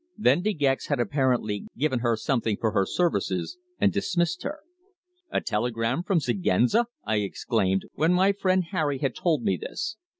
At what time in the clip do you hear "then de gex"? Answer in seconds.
0.17-0.87